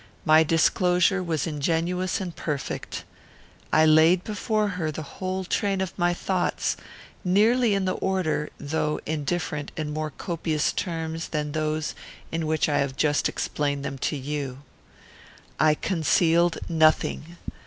My 0.25 0.41
disclosure 0.41 1.21
was 1.21 1.45
ingenuous 1.45 2.19
and 2.19 2.35
perfect. 2.35 3.03
I 3.71 3.85
laid 3.85 4.23
before 4.23 4.69
her 4.69 4.89
the 4.89 5.03
whole 5.03 5.43
train 5.43 5.79
of 5.79 5.93
my 5.95 6.11
thoughts, 6.11 6.75
nearly 7.23 7.75
in 7.75 7.85
the 7.85 7.91
order, 7.93 8.49
though 8.59 8.99
in 9.05 9.25
different 9.25 9.71
and 9.77 9.93
more 9.93 10.09
copious 10.09 10.73
terms 10.73 11.27
than 11.27 11.51
those, 11.51 11.93
in 12.31 12.47
which 12.47 12.67
I 12.67 12.79
have 12.79 12.95
just 12.97 13.29
explained 13.29 13.85
them 13.85 13.99
to 13.99 14.17
you. 14.17 14.63
I 15.59 15.75
concealed 15.75 16.57
nothing. 16.67 17.37